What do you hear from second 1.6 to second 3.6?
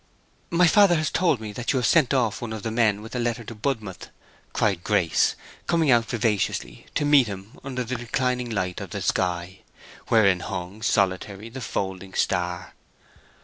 you have sent off one of the men with a late letter to